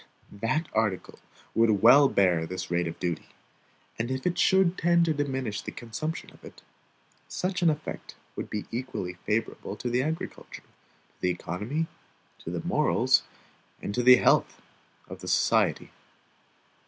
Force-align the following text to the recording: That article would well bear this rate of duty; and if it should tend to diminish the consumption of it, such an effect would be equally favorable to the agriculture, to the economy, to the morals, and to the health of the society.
That 0.41 0.67
article 0.73 1.19
would 1.53 1.83
well 1.83 2.09
bear 2.09 2.47
this 2.47 2.71
rate 2.71 2.87
of 2.87 2.97
duty; 2.99 3.27
and 3.99 4.09
if 4.09 4.25
it 4.25 4.35
should 4.39 4.75
tend 4.75 5.05
to 5.05 5.13
diminish 5.13 5.61
the 5.61 5.69
consumption 5.71 6.31
of 6.33 6.43
it, 6.43 6.63
such 7.27 7.61
an 7.61 7.69
effect 7.69 8.15
would 8.35 8.49
be 8.49 8.65
equally 8.71 9.19
favorable 9.27 9.75
to 9.75 9.91
the 9.91 10.01
agriculture, 10.01 10.63
to 10.63 11.21
the 11.21 11.29
economy, 11.29 11.85
to 12.39 12.49
the 12.49 12.65
morals, 12.65 13.21
and 13.79 13.93
to 13.93 14.01
the 14.01 14.15
health 14.15 14.59
of 15.07 15.19
the 15.21 15.27
society. 15.27 15.91